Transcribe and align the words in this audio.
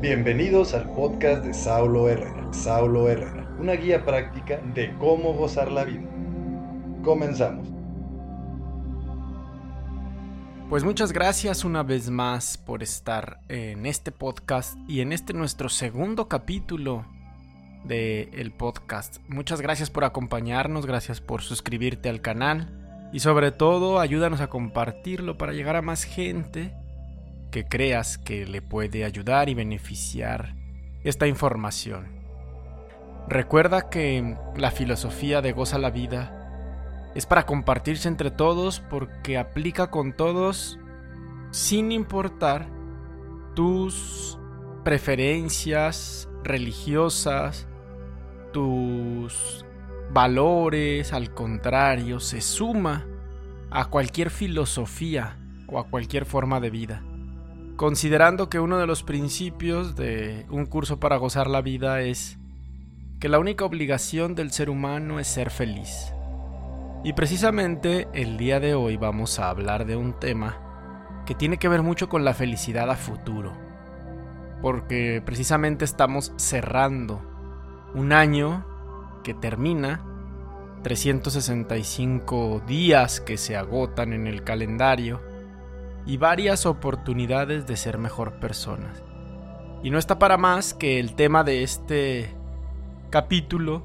Bienvenidos 0.00 0.74
al 0.74 0.88
podcast 0.92 1.44
de 1.44 1.52
Saulo 1.52 2.08
Herrera. 2.08 2.52
Saulo 2.52 3.08
Herrera, 3.08 3.52
una 3.58 3.72
guía 3.72 4.04
práctica 4.04 4.60
de 4.72 4.94
cómo 4.96 5.32
gozar 5.32 5.72
la 5.72 5.82
vida. 5.82 6.08
Comenzamos. 7.02 7.66
Pues 10.70 10.84
muchas 10.84 11.10
gracias 11.10 11.64
una 11.64 11.82
vez 11.82 12.10
más 12.10 12.58
por 12.58 12.84
estar 12.84 13.40
en 13.48 13.86
este 13.86 14.12
podcast 14.12 14.78
y 14.86 15.00
en 15.00 15.12
este 15.12 15.32
nuestro 15.32 15.68
segundo 15.68 16.28
capítulo 16.28 17.04
del 17.82 18.30
el 18.34 18.52
podcast. 18.52 19.18
Muchas 19.26 19.60
gracias 19.60 19.90
por 19.90 20.04
acompañarnos, 20.04 20.86
gracias 20.86 21.20
por 21.20 21.42
suscribirte 21.42 22.08
al 22.08 22.20
canal 22.20 22.70
y 23.12 23.18
sobre 23.18 23.50
todo 23.50 23.98
ayúdanos 23.98 24.40
a 24.42 24.46
compartirlo 24.46 25.36
para 25.36 25.54
llegar 25.54 25.74
a 25.74 25.82
más 25.82 26.04
gente 26.04 26.72
que 27.50 27.66
creas 27.66 28.18
que 28.18 28.46
le 28.46 28.62
puede 28.62 29.04
ayudar 29.04 29.48
y 29.48 29.54
beneficiar 29.54 30.54
esta 31.04 31.26
información. 31.26 32.08
Recuerda 33.28 33.90
que 33.90 34.36
la 34.56 34.70
filosofía 34.70 35.42
de 35.42 35.52
Goza 35.52 35.78
la 35.78 35.90
Vida 35.90 37.10
es 37.14 37.26
para 37.26 37.46
compartirse 37.46 38.08
entre 38.08 38.30
todos 38.30 38.80
porque 38.80 39.38
aplica 39.38 39.90
con 39.90 40.12
todos 40.14 40.78
sin 41.50 41.92
importar 41.92 42.68
tus 43.54 44.38
preferencias 44.84 46.28
religiosas, 46.44 47.66
tus 48.52 49.64
valores, 50.10 51.12
al 51.12 51.34
contrario, 51.34 52.20
se 52.20 52.40
suma 52.40 53.06
a 53.70 53.86
cualquier 53.86 54.30
filosofía 54.30 55.38
o 55.66 55.78
a 55.78 55.88
cualquier 55.88 56.24
forma 56.24 56.60
de 56.60 56.70
vida 56.70 57.02
considerando 57.78 58.50
que 58.50 58.58
uno 58.58 58.76
de 58.78 58.88
los 58.88 59.04
principios 59.04 59.94
de 59.94 60.46
un 60.50 60.66
curso 60.66 60.98
para 60.98 61.16
gozar 61.16 61.46
la 61.46 61.62
vida 61.62 62.00
es 62.00 62.36
que 63.20 63.28
la 63.28 63.38
única 63.38 63.64
obligación 63.64 64.34
del 64.34 64.50
ser 64.50 64.68
humano 64.68 65.20
es 65.20 65.28
ser 65.28 65.50
feliz. 65.50 66.12
Y 67.04 67.12
precisamente 67.12 68.08
el 68.12 68.36
día 68.36 68.58
de 68.58 68.74
hoy 68.74 68.96
vamos 68.96 69.38
a 69.38 69.48
hablar 69.48 69.86
de 69.86 69.94
un 69.94 70.18
tema 70.18 71.22
que 71.24 71.36
tiene 71.36 71.58
que 71.58 71.68
ver 71.68 71.82
mucho 71.82 72.08
con 72.08 72.24
la 72.24 72.34
felicidad 72.34 72.90
a 72.90 72.96
futuro. 72.96 73.52
Porque 74.60 75.22
precisamente 75.24 75.84
estamos 75.84 76.32
cerrando 76.34 77.22
un 77.94 78.12
año 78.12 78.66
que 79.22 79.34
termina, 79.34 80.04
365 80.82 82.60
días 82.66 83.20
que 83.20 83.36
se 83.36 83.56
agotan 83.56 84.12
en 84.12 84.26
el 84.26 84.42
calendario, 84.42 85.20
y 86.08 86.16
varias 86.16 86.64
oportunidades 86.64 87.66
de 87.66 87.76
ser 87.76 87.98
mejor 87.98 88.40
personas. 88.40 89.02
Y 89.82 89.90
no 89.90 89.98
está 89.98 90.18
para 90.18 90.38
más 90.38 90.72
que 90.72 90.98
el 90.98 91.14
tema 91.14 91.44
de 91.44 91.62
este 91.62 92.34
capítulo 93.10 93.82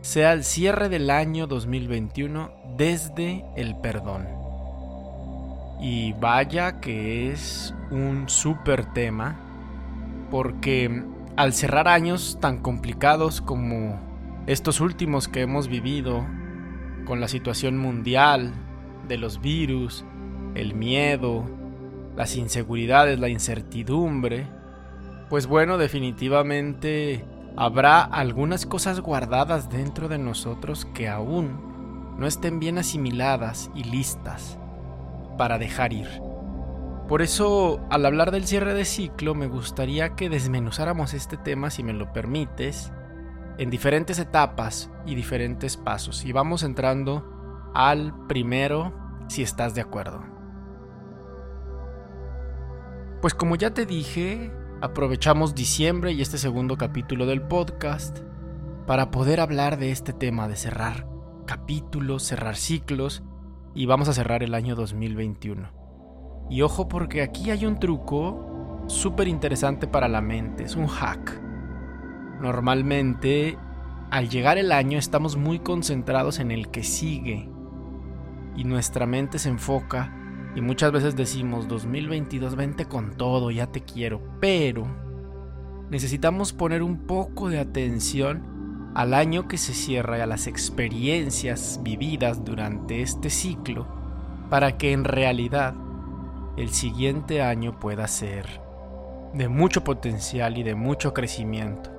sea 0.00 0.32
el 0.32 0.42
cierre 0.42 0.88
del 0.88 1.10
año 1.10 1.46
2021 1.46 2.50
desde 2.78 3.44
el 3.56 3.76
perdón. 3.76 4.26
Y 5.82 6.14
vaya 6.14 6.80
que 6.80 7.30
es 7.30 7.74
un 7.90 8.30
súper 8.30 8.86
tema, 8.94 9.36
porque 10.30 11.04
al 11.36 11.52
cerrar 11.52 11.88
años 11.88 12.38
tan 12.40 12.58
complicados 12.58 13.42
como 13.42 14.00
estos 14.46 14.80
últimos 14.80 15.28
que 15.28 15.42
hemos 15.42 15.68
vivido, 15.68 16.26
con 17.04 17.20
la 17.20 17.28
situación 17.28 17.76
mundial, 17.76 18.54
de 19.08 19.18
los 19.18 19.40
virus, 19.40 20.04
el 20.54 20.74
miedo, 20.74 21.44
las 22.16 22.36
inseguridades, 22.36 23.18
la 23.18 23.28
incertidumbre, 23.28 24.46
pues 25.28 25.46
bueno, 25.46 25.78
definitivamente 25.78 27.24
habrá 27.56 28.02
algunas 28.02 28.66
cosas 28.66 29.00
guardadas 29.00 29.70
dentro 29.70 30.08
de 30.08 30.18
nosotros 30.18 30.86
que 30.86 31.08
aún 31.08 32.16
no 32.18 32.26
estén 32.26 32.58
bien 32.58 32.78
asimiladas 32.78 33.70
y 33.74 33.84
listas 33.84 34.58
para 35.38 35.58
dejar 35.58 35.92
ir. 35.92 36.08
Por 37.08 37.22
eso, 37.22 37.80
al 37.90 38.06
hablar 38.06 38.30
del 38.30 38.46
cierre 38.46 38.74
de 38.74 38.84
ciclo, 38.84 39.34
me 39.34 39.48
gustaría 39.48 40.14
que 40.14 40.28
desmenuzáramos 40.28 41.14
este 41.14 41.36
tema, 41.36 41.70
si 41.70 41.82
me 41.82 41.92
lo 41.92 42.12
permites, 42.12 42.92
en 43.58 43.70
diferentes 43.70 44.18
etapas 44.18 44.90
y 45.06 45.14
diferentes 45.14 45.76
pasos. 45.76 46.24
Y 46.24 46.32
vamos 46.32 46.62
entrando 46.62 47.70
al 47.74 48.26
primero, 48.26 48.92
si 49.28 49.42
estás 49.42 49.74
de 49.74 49.80
acuerdo. 49.80 50.39
Pues 53.20 53.34
como 53.34 53.54
ya 53.56 53.74
te 53.74 53.84
dije, 53.84 54.50
aprovechamos 54.80 55.54
diciembre 55.54 56.12
y 56.12 56.22
este 56.22 56.38
segundo 56.38 56.78
capítulo 56.78 57.26
del 57.26 57.42
podcast 57.42 58.20
para 58.86 59.10
poder 59.10 59.40
hablar 59.40 59.78
de 59.78 59.90
este 59.90 60.14
tema 60.14 60.48
de 60.48 60.56
cerrar 60.56 61.06
capítulos, 61.46 62.22
cerrar 62.22 62.56
ciclos 62.56 63.22
y 63.74 63.84
vamos 63.84 64.08
a 64.08 64.14
cerrar 64.14 64.42
el 64.42 64.54
año 64.54 64.74
2021. 64.74 65.68
Y 66.48 66.62
ojo 66.62 66.88
porque 66.88 67.20
aquí 67.20 67.50
hay 67.50 67.66
un 67.66 67.78
truco 67.78 68.86
súper 68.86 69.28
interesante 69.28 69.86
para 69.86 70.08
la 70.08 70.22
mente, 70.22 70.64
es 70.64 70.74
un 70.74 70.86
hack. 70.86 71.42
Normalmente 72.40 73.58
al 74.10 74.30
llegar 74.30 74.56
el 74.56 74.72
año 74.72 74.98
estamos 74.98 75.36
muy 75.36 75.58
concentrados 75.58 76.38
en 76.38 76.50
el 76.50 76.70
que 76.70 76.84
sigue 76.84 77.50
y 78.56 78.64
nuestra 78.64 79.04
mente 79.04 79.38
se 79.38 79.50
enfoca 79.50 80.16
y 80.54 80.60
muchas 80.60 80.92
veces 80.92 81.16
decimos 81.16 81.68
2022 81.68 82.56
vente 82.56 82.86
con 82.86 83.16
todo, 83.16 83.50
ya 83.50 83.66
te 83.66 83.82
quiero, 83.82 84.20
pero 84.40 84.86
necesitamos 85.90 86.52
poner 86.52 86.82
un 86.82 87.06
poco 87.06 87.48
de 87.48 87.60
atención 87.60 88.92
al 88.94 89.14
año 89.14 89.46
que 89.46 89.58
se 89.58 89.72
cierra 89.72 90.18
y 90.18 90.20
a 90.20 90.26
las 90.26 90.46
experiencias 90.46 91.80
vividas 91.82 92.44
durante 92.44 93.02
este 93.02 93.30
ciclo 93.30 93.86
para 94.48 94.76
que 94.76 94.92
en 94.92 95.04
realidad 95.04 95.74
el 96.56 96.70
siguiente 96.70 97.42
año 97.42 97.78
pueda 97.78 98.08
ser 98.08 98.60
de 99.32 99.48
mucho 99.48 99.84
potencial 99.84 100.58
y 100.58 100.64
de 100.64 100.74
mucho 100.74 101.14
crecimiento. 101.14 101.90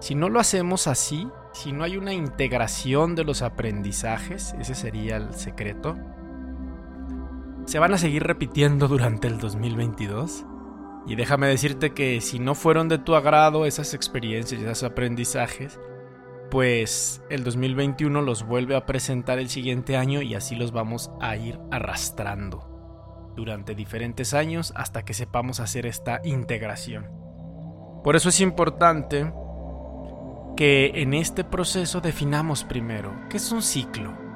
Si 0.00 0.14
no 0.14 0.28
lo 0.28 0.38
hacemos 0.38 0.86
así, 0.86 1.26
si 1.52 1.72
no 1.72 1.82
hay 1.82 1.96
una 1.96 2.12
integración 2.12 3.14
de 3.14 3.24
los 3.24 3.42
aprendizajes, 3.42 4.54
ese 4.60 4.74
sería 4.74 5.16
el 5.16 5.34
secreto, 5.34 5.96
se 7.68 7.78
van 7.78 7.92
a 7.92 7.98
seguir 7.98 8.22
repitiendo 8.22 8.88
durante 8.88 9.28
el 9.28 9.38
2022. 9.38 10.46
Y 11.06 11.16
déjame 11.16 11.48
decirte 11.48 11.92
que 11.92 12.22
si 12.22 12.38
no 12.38 12.54
fueron 12.54 12.88
de 12.88 12.96
tu 12.96 13.14
agrado 13.14 13.66
esas 13.66 13.92
experiencias 13.92 14.58
y 14.58 14.64
esos 14.64 14.84
aprendizajes, 14.84 15.78
pues 16.50 17.20
el 17.28 17.44
2021 17.44 18.22
los 18.22 18.46
vuelve 18.46 18.74
a 18.74 18.86
presentar 18.86 19.38
el 19.38 19.50
siguiente 19.50 19.98
año 19.98 20.22
y 20.22 20.34
así 20.34 20.56
los 20.56 20.72
vamos 20.72 21.10
a 21.20 21.36
ir 21.36 21.60
arrastrando 21.70 23.34
durante 23.36 23.74
diferentes 23.74 24.32
años 24.32 24.72
hasta 24.74 25.04
que 25.04 25.12
sepamos 25.12 25.60
hacer 25.60 25.84
esta 25.84 26.22
integración. 26.24 27.06
Por 28.02 28.16
eso 28.16 28.30
es 28.30 28.40
importante 28.40 29.30
que 30.56 30.92
en 30.94 31.12
este 31.12 31.44
proceso 31.44 32.00
definamos 32.00 32.64
primero 32.64 33.12
qué 33.28 33.36
es 33.36 33.52
un 33.52 33.60
ciclo. 33.60 34.27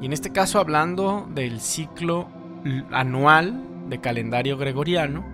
Y 0.00 0.06
en 0.06 0.12
este 0.12 0.30
caso 0.30 0.58
hablando 0.58 1.28
del 1.34 1.60
ciclo 1.60 2.28
anual 2.90 3.88
de 3.88 4.00
calendario 4.00 4.56
gregoriano, 4.56 5.24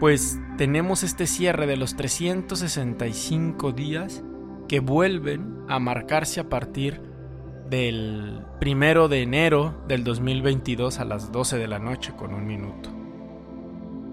pues 0.00 0.38
tenemos 0.56 1.02
este 1.02 1.26
cierre 1.26 1.66
de 1.66 1.76
los 1.76 1.96
365 1.96 3.72
días 3.72 4.22
que 4.68 4.80
vuelven 4.80 5.64
a 5.68 5.78
marcarse 5.78 6.40
a 6.40 6.48
partir 6.48 7.00
del 7.68 8.42
primero 8.60 9.08
de 9.08 9.22
enero 9.22 9.82
del 9.88 10.04
2022 10.04 11.00
a 11.00 11.04
las 11.04 11.32
12 11.32 11.58
de 11.58 11.68
la 11.68 11.78
noche 11.78 12.12
con 12.16 12.34
un 12.34 12.46
minuto. 12.46 12.90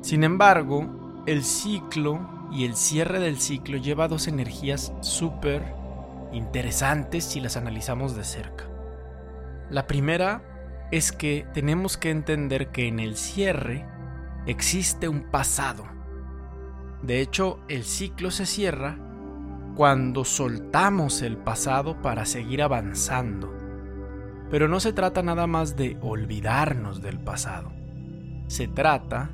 Sin 0.01 0.23
embargo, 0.23 1.23
el 1.25 1.43
ciclo 1.43 2.47
y 2.51 2.65
el 2.65 2.75
cierre 2.75 3.19
del 3.19 3.39
ciclo 3.39 3.77
lleva 3.77 4.07
dos 4.07 4.27
energías 4.27 4.93
súper 5.01 5.73
interesantes 6.31 7.23
si 7.23 7.39
las 7.39 7.57
analizamos 7.57 8.15
de 8.15 8.23
cerca. 8.23 8.74
La 9.69 9.87
primera 9.87 10.41
es 10.91 11.11
que 11.11 11.47
tenemos 11.53 11.97
que 11.97 12.11
entender 12.11 12.71
que 12.71 12.87
en 12.87 12.99
el 12.99 13.15
cierre 13.15 13.85
existe 14.45 15.07
un 15.07 15.23
pasado. 15.31 15.85
De 17.01 17.21
hecho, 17.21 17.59
el 17.67 17.83
ciclo 17.83 18.31
se 18.31 18.45
cierra 18.45 18.97
cuando 19.75 20.23
soltamos 20.23 21.21
el 21.21 21.37
pasado 21.37 22.01
para 22.01 22.25
seguir 22.25 22.61
avanzando. 22.61 23.53
Pero 24.49 24.67
no 24.67 24.79
se 24.79 24.93
trata 24.93 25.21
nada 25.21 25.47
más 25.47 25.75
de 25.75 25.97
olvidarnos 26.01 27.01
del 27.01 27.19
pasado. 27.19 27.71
Se 28.47 28.67
trata 28.67 29.31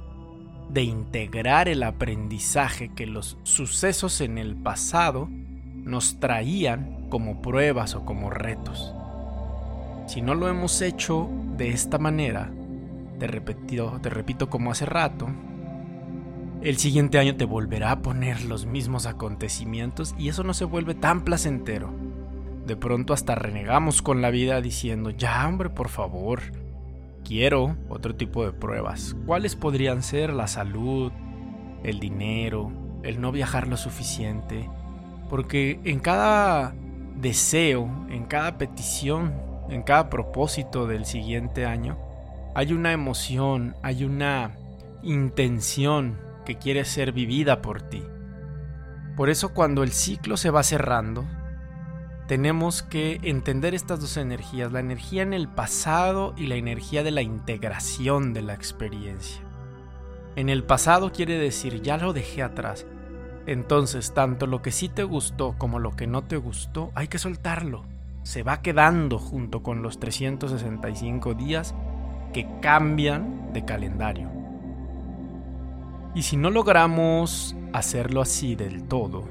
de 0.69 0.83
integrar 0.83 1.67
el 1.67 1.83
aprendizaje 1.83 2.93
que 2.95 3.05
los 3.05 3.37
sucesos 3.43 4.21
en 4.21 4.37
el 4.37 4.55
pasado 4.55 5.27
nos 5.29 6.19
traían 6.19 7.09
como 7.09 7.41
pruebas 7.41 7.93
o 7.93 8.05
como 8.05 8.29
retos. 8.29 8.95
Si 10.07 10.21
no 10.21 10.35
lo 10.35 10.47
hemos 10.47 10.81
hecho 10.81 11.29
de 11.57 11.69
esta 11.69 11.97
manera, 11.97 12.51
te 13.19 13.27
repito, 13.27 13.99
te 14.01 14.09
repito 14.09 14.49
como 14.49 14.71
hace 14.71 14.85
rato, 14.85 15.29
el 16.61 16.77
siguiente 16.77 17.17
año 17.17 17.35
te 17.35 17.45
volverá 17.45 17.91
a 17.91 18.01
poner 18.01 18.43
los 18.45 18.65
mismos 18.65 19.07
acontecimientos 19.07 20.13
y 20.17 20.29
eso 20.29 20.43
no 20.43 20.53
se 20.53 20.65
vuelve 20.65 20.93
tan 20.93 21.23
placentero. 21.23 21.91
De 22.67 22.75
pronto 22.75 23.13
hasta 23.13 23.33
renegamos 23.33 24.01
con 24.01 24.21
la 24.21 24.29
vida 24.29 24.61
diciendo, 24.61 25.09
ya 25.09 25.47
hombre, 25.47 25.71
por 25.71 25.89
favor, 25.89 26.41
quiero 27.23 27.77
otro 27.89 28.15
tipo 28.15 28.45
de 28.45 28.53
pruebas. 28.53 29.15
¿Cuáles 29.25 29.55
podrían 29.55 30.03
ser 30.03 30.33
la 30.33 30.47
salud, 30.47 31.11
el 31.83 31.99
dinero, 31.99 32.71
el 33.01 33.19
no 33.19 33.31
viajar 33.31 33.67
lo 33.67 33.77
suficiente? 33.77 34.69
Porque 35.29 35.79
en 35.83 35.99
cada 35.99 36.75
deseo, 37.15 37.89
en 38.09 38.25
cada 38.25 38.59
petición, 38.59 39.33
en 39.71 39.83
cada 39.83 40.09
propósito 40.09 40.85
del 40.85 41.05
siguiente 41.05 41.65
año, 41.65 41.97
hay 42.53 42.73
una 42.73 42.91
emoción, 42.91 43.75
hay 43.81 44.03
una 44.03 44.57
intención 45.01 46.19
que 46.45 46.57
quiere 46.57 46.83
ser 46.83 47.13
vivida 47.13 47.61
por 47.61 47.81
ti. 47.81 48.03
Por 49.15 49.29
eso 49.29 49.53
cuando 49.53 49.83
el 49.83 49.93
ciclo 49.93 50.35
se 50.35 50.49
va 50.49 50.63
cerrando, 50.63 51.25
tenemos 52.27 52.83
que 52.83 53.19
entender 53.23 53.73
estas 53.73 54.01
dos 54.01 54.17
energías, 54.17 54.71
la 54.71 54.81
energía 54.81 55.23
en 55.23 55.33
el 55.33 55.47
pasado 55.47 56.33
y 56.37 56.47
la 56.47 56.55
energía 56.55 57.03
de 57.03 57.11
la 57.11 57.21
integración 57.21 58.33
de 58.33 58.41
la 58.41 58.53
experiencia. 58.53 59.41
En 60.35 60.49
el 60.49 60.63
pasado 60.63 61.11
quiere 61.11 61.37
decir 61.37 61.81
ya 61.81 61.97
lo 61.97 62.13
dejé 62.13 62.43
atrás. 62.43 62.85
Entonces, 63.47 64.13
tanto 64.13 64.47
lo 64.47 64.61
que 64.61 64.71
sí 64.71 64.87
te 64.87 65.03
gustó 65.03 65.55
como 65.57 65.79
lo 65.79 65.91
que 65.91 66.07
no 66.07 66.23
te 66.23 66.37
gustó, 66.37 66.91
hay 66.93 67.07
que 67.07 67.17
soltarlo. 67.17 67.90
Se 68.23 68.43
va 68.43 68.61
quedando 68.61 69.17
junto 69.17 69.63
con 69.63 69.81
los 69.81 69.99
365 69.99 71.33
días 71.33 71.73
que 72.33 72.47
cambian 72.61 73.51
de 73.53 73.65
calendario. 73.65 74.29
Y 76.13 76.23
si 76.23 76.37
no 76.37 76.49
logramos 76.49 77.55
hacerlo 77.73 78.21
así 78.21 78.55
del 78.55 78.83
todo, 78.83 79.23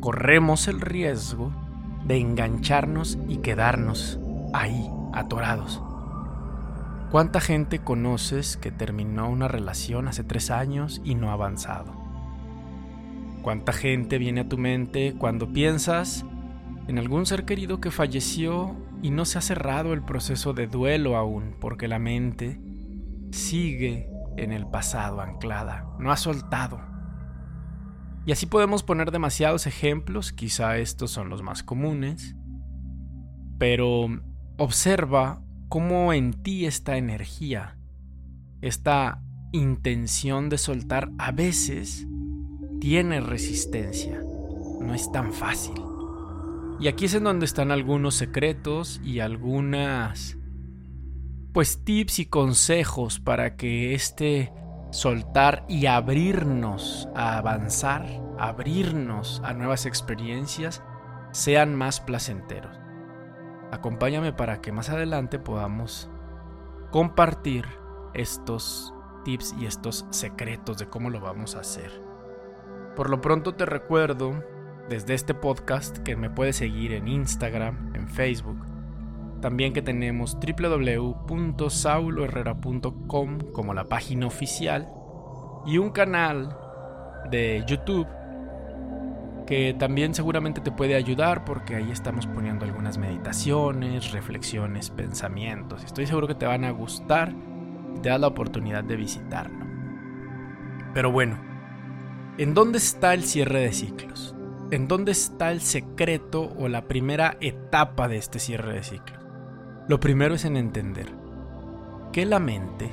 corremos 0.00 0.68
el 0.68 0.80
riesgo 0.80 1.52
de 2.04 2.18
engancharnos 2.18 3.18
y 3.28 3.38
quedarnos 3.38 4.18
ahí, 4.52 4.90
atorados. 5.12 5.82
¿Cuánta 7.10 7.40
gente 7.40 7.78
conoces 7.78 8.56
que 8.56 8.72
terminó 8.72 9.30
una 9.30 9.48
relación 9.48 10.08
hace 10.08 10.24
tres 10.24 10.50
años 10.50 11.00
y 11.04 11.14
no 11.14 11.30
ha 11.30 11.34
avanzado? 11.34 11.92
¿Cuánta 13.42 13.72
gente 13.72 14.18
viene 14.18 14.42
a 14.42 14.48
tu 14.48 14.58
mente 14.58 15.14
cuando 15.16 15.52
piensas 15.52 16.24
en 16.88 16.98
algún 16.98 17.26
ser 17.26 17.44
querido 17.44 17.80
que 17.80 17.90
falleció 17.90 18.76
y 19.02 19.10
no 19.10 19.24
se 19.24 19.38
ha 19.38 19.40
cerrado 19.40 19.92
el 19.92 20.02
proceso 20.02 20.52
de 20.52 20.66
duelo 20.66 21.16
aún 21.16 21.56
porque 21.60 21.88
la 21.88 21.98
mente 21.98 22.60
sigue 23.32 24.08
en 24.36 24.52
el 24.52 24.66
pasado 24.66 25.20
anclada, 25.20 25.86
no 25.98 26.12
ha 26.12 26.16
soltado? 26.16 26.80
Y 28.24 28.32
así 28.32 28.46
podemos 28.46 28.82
poner 28.82 29.12
demasiados 29.12 29.66
ejemplos, 29.66 30.32
quizá 30.32 30.78
estos 30.78 31.10
son 31.10 31.28
los 31.28 31.42
más 31.42 31.62
comunes, 31.62 32.34
pero 33.58 34.08
observa 34.58 35.42
cómo 35.68 36.12
en 36.12 36.32
ti 36.32 36.66
esta 36.66 36.96
energía, 36.96 37.78
esta 38.62 39.22
intención 39.52 40.48
de 40.48 40.58
soltar 40.58 41.10
a 41.18 41.30
veces 41.30 42.06
tiene 42.80 43.20
resistencia, 43.20 44.20
no 44.80 44.92
es 44.92 45.10
tan 45.12 45.32
fácil. 45.32 45.74
Y 46.78 46.88
aquí 46.88 47.06
es 47.06 47.14
en 47.14 47.24
donde 47.24 47.46
están 47.46 47.70
algunos 47.70 48.14
secretos 48.14 49.00
y 49.02 49.20
algunas 49.20 50.36
pues 51.52 51.84
tips 51.84 52.18
y 52.18 52.26
consejos 52.26 53.18
para 53.18 53.56
que 53.56 53.94
este 53.94 54.52
soltar 54.90 55.64
y 55.68 55.86
abrirnos 55.86 57.08
a 57.14 57.38
avanzar, 57.38 58.04
abrirnos 58.38 59.40
a 59.42 59.54
nuevas 59.54 59.86
experiencias, 59.86 60.82
sean 61.30 61.74
más 61.74 62.00
placenteros. 62.00 62.76
Acompáñame 63.72 64.34
para 64.34 64.60
que 64.60 64.70
más 64.70 64.90
adelante 64.90 65.38
podamos 65.38 66.10
compartir 66.90 67.64
estos 68.12 68.92
tips 69.24 69.54
y 69.58 69.64
estos 69.64 70.06
secretos 70.10 70.76
de 70.76 70.88
cómo 70.88 71.08
lo 71.08 71.20
vamos 71.20 71.56
a 71.56 71.60
hacer. 71.60 71.90
Por 72.94 73.08
lo 73.08 73.22
pronto 73.22 73.54
te 73.54 73.64
recuerdo 73.64 74.44
desde 74.88 75.14
este 75.14 75.34
podcast 75.34 75.98
que 75.98 76.16
me 76.16 76.30
puedes 76.30 76.56
seguir 76.56 76.92
en 76.92 77.06
Instagram, 77.08 77.94
en 77.94 78.08
Facebook, 78.08 78.64
también 79.40 79.72
que 79.72 79.82
tenemos 79.82 80.36
www.sauloherrera.com 80.40 83.38
como 83.52 83.74
la 83.74 83.84
página 83.84 84.26
oficial 84.26 84.90
y 85.66 85.78
un 85.78 85.90
canal 85.90 86.56
de 87.30 87.62
YouTube 87.66 88.08
que 89.46 89.74
también 89.78 90.14
seguramente 90.14 90.60
te 90.60 90.72
puede 90.72 90.96
ayudar 90.96 91.44
porque 91.44 91.76
ahí 91.76 91.90
estamos 91.90 92.26
poniendo 92.26 92.64
algunas 92.64 92.98
meditaciones, 92.98 94.12
reflexiones, 94.12 94.90
pensamientos. 94.90 95.84
Estoy 95.84 96.06
seguro 96.06 96.26
que 96.26 96.34
te 96.34 96.46
van 96.46 96.64
a 96.64 96.72
gustar 96.72 97.32
y 97.96 98.00
te 98.00 98.08
da 98.08 98.18
la 98.18 98.26
oportunidad 98.26 98.82
de 98.82 98.96
visitarlo. 98.96 99.64
Pero 100.92 101.12
bueno, 101.12 101.38
¿en 102.38 102.54
dónde 102.54 102.78
está 102.78 103.14
el 103.14 103.22
cierre 103.22 103.60
de 103.60 103.72
ciclos? 103.72 104.35
¿En 104.72 104.88
dónde 104.88 105.12
está 105.12 105.52
el 105.52 105.60
secreto 105.60 106.52
o 106.58 106.66
la 106.66 106.88
primera 106.88 107.36
etapa 107.40 108.08
de 108.08 108.16
este 108.16 108.40
cierre 108.40 108.74
de 108.74 108.82
ciclos? 108.82 109.22
Lo 109.88 110.00
primero 110.00 110.34
es 110.34 110.44
en 110.44 110.56
entender 110.56 111.06
que 112.12 112.26
la 112.26 112.40
mente 112.40 112.90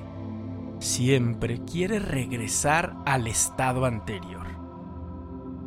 siempre 0.78 1.62
quiere 1.66 1.98
regresar 1.98 2.96
al 3.08 3.26
estado 3.26 3.86
anterior. 3.86 4.46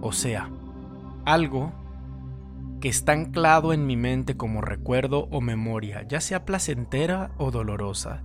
O 0.00 0.12
sea, 0.12 0.48
algo 1.24 1.72
que 2.80 2.88
está 2.88 3.10
anclado 3.10 3.72
en 3.72 3.84
mi 3.84 3.96
mente 3.96 4.36
como 4.36 4.60
recuerdo 4.60 5.26
o 5.32 5.40
memoria, 5.40 6.06
ya 6.06 6.20
sea 6.20 6.44
placentera 6.44 7.32
o 7.36 7.50
dolorosa, 7.50 8.22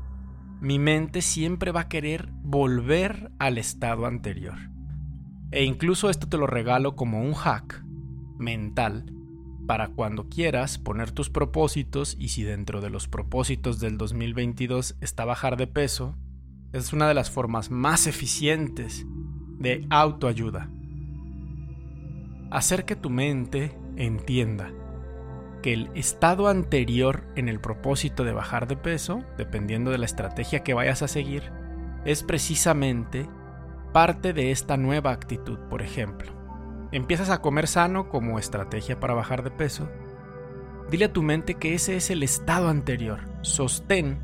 mi 0.60 0.78
mente 0.78 1.24
siempre 1.24 1.72
va 1.72 1.82
a 1.82 1.90
querer 1.90 2.30
volver 2.44 3.32
al 3.40 3.58
estado 3.58 4.06
anterior. 4.06 4.71
E 5.52 5.64
incluso 5.66 6.10
esto 6.10 6.28
te 6.28 6.38
lo 6.38 6.48
regalo 6.48 6.96
como 6.96 7.22
un 7.22 7.34
hack 7.34 7.84
mental 8.38 9.06
para 9.68 9.90
cuando 9.90 10.28
quieras 10.28 10.78
poner 10.78 11.12
tus 11.12 11.30
propósitos 11.30 12.16
y 12.20 12.30
si 12.30 12.44
dentro 12.44 12.82
de 12.82 12.90
los 12.90 13.08
propósitos 13.08 13.80
del 13.80 13.98
2022 13.98 14.96
está 15.02 15.26
bajar 15.26 15.58
de 15.58 15.68
peso, 15.68 16.16
es 16.74 16.94
una 16.94 17.08
de 17.08 17.14
las 17.14 17.30
formas 17.30 17.70
más 17.70 18.08
eficientes 18.08 19.06
de 19.60 19.86
autoayuda. 19.90 20.70
Hacer 22.50 22.86
que 22.86 22.96
tu 22.96 23.10
mente 23.10 23.78
entienda 23.98 24.72
que 25.62 25.74
el 25.74 25.90
estado 25.96 26.48
anterior 26.48 27.24
en 27.36 27.48
el 27.48 27.60
propósito 27.60 28.24
de 28.24 28.34
bajar 28.34 28.68
de 28.68 28.78
peso, 28.78 29.24
dependiendo 29.38 29.92
de 29.92 30.00
la 30.00 30.06
estrategia 30.06 30.64
que 30.64 30.74
vayas 30.74 31.02
a 31.02 31.08
seguir, 31.08 31.44
es 32.04 32.24
precisamente 32.24 33.30
parte 33.92 34.34
de 34.34 34.52
esta 34.52 34.78
nueva 34.78 35.12
actitud, 35.12 35.60
por 35.70 35.82
ejemplo 35.82 36.42
empiezas 36.92 37.30
a 37.30 37.42
comer 37.42 37.68
sano 37.68 38.10
como 38.10 38.38
estrategia 38.38 39.00
para 39.00 39.14
bajar 39.14 39.44
de 39.44 39.52
peso, 39.52 39.90
dile 40.90 41.06
a 41.06 41.14
tu 41.14 41.24
mente 41.24 41.56
que 41.56 41.74
ese 41.74 41.96
es 41.96 42.10
el 42.10 42.24
estado 42.24 42.70
anterior. 42.70 43.20
Sostén 43.42 44.20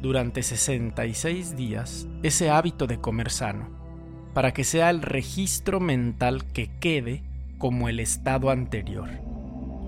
durante 0.00 0.42
66 0.42 1.56
días 1.56 2.08
ese 2.22 2.50
hábito 2.50 2.86
de 2.86 3.00
comer 3.00 3.30
sano, 3.30 3.68
para 4.34 4.52
que 4.52 4.64
sea 4.64 4.90
el 4.90 5.02
registro 5.02 5.80
mental 5.80 6.44
que 6.52 6.70
quede 6.80 7.22
como 7.58 7.88
el 7.88 8.00
estado 8.00 8.50
anterior. 8.50 9.08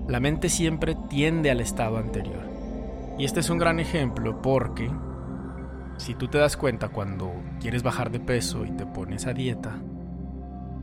La 0.07 0.19
mente 0.19 0.49
siempre 0.49 0.95
tiende 1.09 1.51
al 1.51 1.61
estado 1.61 1.97
anterior. 1.97 2.49
Y 3.17 3.25
este 3.25 3.39
es 3.39 3.49
un 3.49 3.59
gran 3.59 3.79
ejemplo 3.79 4.41
porque 4.41 4.89
si 6.01 6.15
tú 6.15 6.27
te 6.27 6.39
das 6.39 6.57
cuenta 6.57 6.89
cuando 6.89 7.31
quieres 7.59 7.83
bajar 7.83 8.11
de 8.11 8.19
peso 8.19 8.65
y 8.65 8.71
te 8.71 8.87
pones 8.87 9.27
a 9.27 9.33
dieta, 9.33 9.79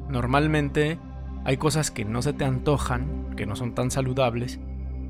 normalmente 0.09 0.99
hay 1.45 1.57
cosas 1.57 1.91
que 1.91 2.05
no 2.05 2.23
se 2.23 2.33
te 2.33 2.45
antojan, 2.45 3.35
que 3.37 3.45
no 3.45 3.57
son 3.57 3.75
tan 3.75 3.91
saludables, 3.91 4.61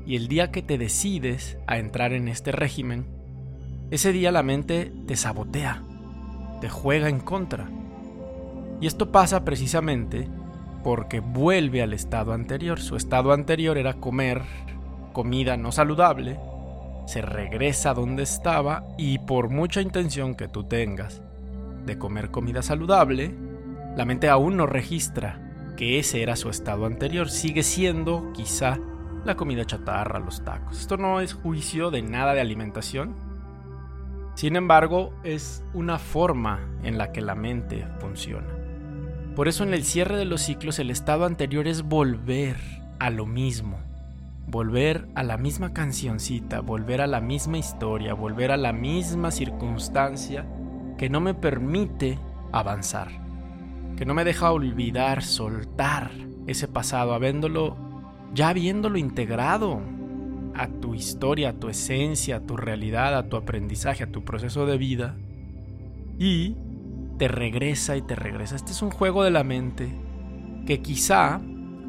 y 0.07 0.15
el 0.15 0.27
día 0.27 0.49
que 0.49 0.63
te 0.63 0.79
decides 0.79 1.59
a 1.67 1.77
entrar 1.77 2.13
en 2.13 2.27
este 2.27 2.51
régimen, 2.51 3.05
ese 3.91 4.11
día 4.11 4.31
la 4.31 4.41
mente 4.41 4.91
te 5.05 5.15
sabotea, 5.15 5.83
te 6.59 6.69
juega 6.69 7.07
en 7.07 7.19
contra. 7.19 7.69
Y 8.81 8.87
esto 8.87 9.11
pasa 9.11 9.45
precisamente 9.45 10.27
porque 10.83 11.19
vuelve 11.19 11.83
al 11.83 11.93
estado 11.93 12.33
anterior. 12.33 12.79
Su 12.79 12.95
estado 12.95 13.31
anterior 13.31 13.77
era 13.77 13.95
comer 13.95 14.41
comida 15.13 15.55
no 15.55 15.71
saludable, 15.71 16.39
se 17.09 17.23
regresa 17.23 17.95
donde 17.95 18.21
estaba 18.21 18.83
y 18.95 19.17
por 19.17 19.49
mucha 19.49 19.81
intención 19.81 20.35
que 20.35 20.47
tú 20.47 20.65
tengas 20.65 21.23
de 21.87 21.97
comer 21.97 22.29
comida 22.29 22.61
saludable, 22.61 23.33
la 23.97 24.05
mente 24.05 24.29
aún 24.29 24.57
no 24.57 24.67
registra 24.67 25.73
que 25.75 25.97
ese 25.97 26.21
era 26.21 26.35
su 26.35 26.51
estado 26.51 26.85
anterior. 26.85 27.31
Sigue 27.31 27.63
siendo 27.63 28.31
quizá 28.33 28.77
la 29.25 29.35
comida 29.35 29.65
chatarra, 29.65 30.19
los 30.19 30.45
tacos. 30.45 30.79
Esto 30.79 30.97
no 30.97 31.19
es 31.19 31.33
juicio 31.33 31.89
de 31.89 32.03
nada 32.03 32.35
de 32.35 32.41
alimentación. 32.41 33.15
Sin 34.35 34.55
embargo, 34.55 35.11
es 35.23 35.63
una 35.73 35.97
forma 35.97 36.59
en 36.83 36.99
la 36.99 37.11
que 37.11 37.21
la 37.21 37.33
mente 37.33 37.87
funciona. 37.97 38.53
Por 39.35 39.47
eso 39.47 39.63
en 39.63 39.73
el 39.73 39.83
cierre 39.83 40.15
de 40.15 40.25
los 40.25 40.43
ciclos 40.43 40.77
el 40.77 40.91
estado 40.91 41.25
anterior 41.25 41.67
es 41.67 41.81
volver 41.81 42.57
a 42.99 43.09
lo 43.09 43.25
mismo, 43.25 43.79
volver 44.49 45.07
a 45.13 45.23
la 45.23 45.37
misma 45.37 45.73
cancioncita, 45.73 46.61
volver 46.61 47.01
a 47.01 47.07
la 47.07 47.21
misma 47.21 47.57
historia, 47.57 48.13
volver 48.13 48.51
a 48.51 48.57
la 48.57 48.73
misma 48.73 49.31
circunstancia 49.31 50.45
que 50.97 51.09
no 51.09 51.21
me 51.21 51.33
permite 51.33 52.17
avanzar, 52.51 53.09
que 53.95 54.05
no 54.05 54.13
me 54.13 54.23
deja 54.23 54.51
olvidar, 54.51 55.23
soltar 55.23 56.11
ese 56.47 56.67
pasado, 56.67 57.13
habiéndolo, 57.13 57.77
ya 58.33 58.49
habiéndolo 58.49 58.97
integrado 58.97 59.81
a 60.55 60.67
tu 60.67 60.95
historia, 60.95 61.49
a 61.49 61.53
tu 61.53 61.69
esencia, 61.69 62.37
a 62.37 62.41
tu 62.41 62.57
realidad, 62.57 63.15
a 63.15 63.29
tu 63.29 63.37
aprendizaje, 63.37 64.03
a 64.03 64.11
tu 64.11 64.25
proceso 64.25 64.65
de 64.65 64.77
vida, 64.77 65.15
y 66.17 66.55
te 67.17 67.27
regresa 67.27 67.97
y 67.97 68.01
te 68.01 68.15
regresa. 68.15 68.55
Este 68.55 68.71
es 68.71 68.81
un 68.81 68.89
juego 68.89 69.23
de 69.23 69.29
la 69.29 69.43
mente 69.43 69.93
que 70.65 70.81
quizá 70.81 71.39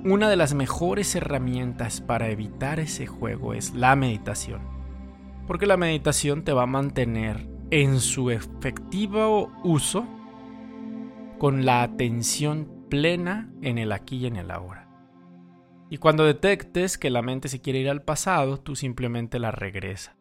una 0.05 0.31
de 0.31 0.37
las 0.37 0.55
mejores 0.55 1.15
herramientas 1.15 2.01
para 2.01 2.31
evitar 2.31 2.81
ese 2.81 3.07
juego 3.07 3.53
es 3.53 3.75
la 3.75 3.95
meditación. 3.97 4.63
Porque 5.47 5.67
la 5.67 5.77
meditación 5.77 6.43
te 6.43 6.53
va 6.53 6.63
a 6.63 6.67
mantener 6.67 7.47
en 7.71 8.01
su 8.01 8.31
efectivo 8.31 9.53
uso 9.63 10.07
con 11.39 11.65
la 11.65 11.83
atención 11.83 12.87
plena 12.89 13.51
en 13.63 13.79
el 13.79 13.93
aquí 13.93 14.17
y 14.19 14.27
en 14.27 14.37
el 14.37 14.51
ahora. 14.51 14.89
Y 15.91 15.99
cuando 15.99 16.25
detectes 16.25 16.99
que 16.99 17.11
la 17.11 17.21
mente 17.21 17.49
se 17.49 17.61
quiere 17.61 17.81
ir 17.81 17.91
al 17.91 18.03
pasado, 18.03 18.59
tú 18.59 18.77
simplemente 18.77 19.39
la 19.39 19.51
regresa. 19.51 20.17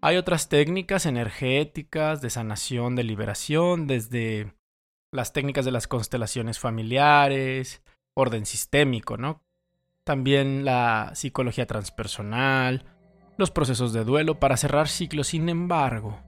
Hay 0.00 0.16
otras 0.16 0.48
técnicas 0.48 1.06
energéticas 1.06 2.20
de 2.20 2.28
sanación, 2.28 2.94
de 2.94 3.04
liberación, 3.04 3.86
desde 3.86 4.54
las 5.10 5.32
técnicas 5.32 5.64
de 5.64 5.70
las 5.70 5.88
constelaciones 5.88 6.58
familiares, 6.58 7.82
orden 8.14 8.46
sistémico, 8.46 9.16
¿no? 9.16 9.42
También 10.04 10.64
la 10.64 11.12
psicología 11.14 11.66
transpersonal, 11.66 12.84
los 13.36 13.50
procesos 13.50 13.92
de 13.92 14.04
duelo 14.04 14.38
para 14.38 14.56
cerrar 14.56 14.88
ciclos. 14.88 15.28
Sin 15.28 15.48
embargo, 15.48 16.20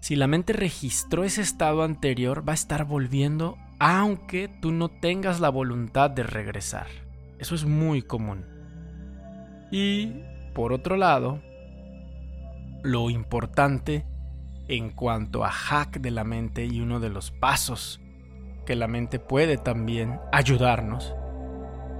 si 0.00 0.16
la 0.16 0.26
mente 0.26 0.52
registró 0.52 1.24
ese 1.24 1.42
estado 1.42 1.82
anterior, 1.82 2.48
va 2.48 2.52
a 2.52 2.54
estar 2.54 2.84
volviendo 2.84 3.58
aunque 3.78 4.48
tú 4.48 4.72
no 4.72 4.88
tengas 4.88 5.40
la 5.40 5.50
voluntad 5.50 6.10
de 6.10 6.22
regresar. 6.22 6.86
Eso 7.38 7.54
es 7.54 7.64
muy 7.64 8.02
común. 8.02 8.44
Y, 9.70 10.22
por 10.54 10.72
otro 10.72 10.96
lado, 10.96 11.42
lo 12.82 13.10
importante 13.10 14.06
en 14.68 14.90
cuanto 14.90 15.44
a 15.44 15.50
hack 15.50 15.98
de 16.00 16.10
la 16.10 16.24
mente 16.24 16.64
y 16.64 16.80
uno 16.80 17.00
de 17.00 17.10
los 17.10 17.30
pasos 17.30 18.00
que 18.66 18.76
la 18.76 18.88
mente 18.88 19.18
puede 19.18 19.56
también 19.56 20.20
ayudarnos 20.32 21.14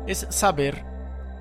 es 0.07 0.27
saber 0.29 0.85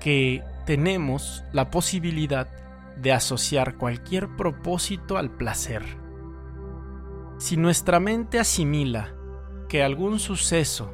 que 0.00 0.42
tenemos 0.64 1.44
la 1.52 1.70
posibilidad 1.70 2.48
de 2.96 3.12
asociar 3.12 3.76
cualquier 3.76 4.34
propósito 4.36 5.18
al 5.18 5.30
placer. 5.30 5.82
Si 7.36 7.58
nuestra 7.58 8.00
mente 8.00 8.38
asimila 8.38 9.12
que 9.68 9.82
algún 9.82 10.18
suceso 10.18 10.90